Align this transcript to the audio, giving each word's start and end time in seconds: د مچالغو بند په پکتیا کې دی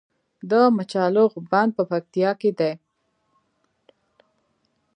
د 0.49 0.51
مچالغو 0.77 1.39
بند 1.51 1.71
په 1.77 1.83
پکتیا 1.91 2.31
کې 2.41 2.51
دی 2.59 2.71